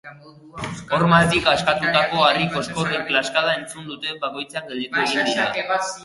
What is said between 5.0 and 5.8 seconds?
egin dira.